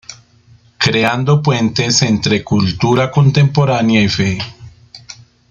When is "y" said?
4.01-4.09